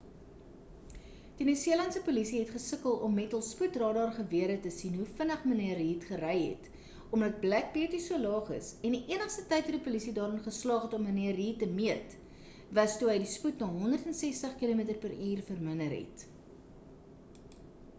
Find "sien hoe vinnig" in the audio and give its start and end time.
4.77-5.43